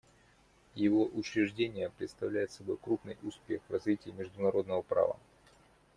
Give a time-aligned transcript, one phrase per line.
[0.73, 5.15] Его учреждение представляет собой крупный успех в развитии международного права.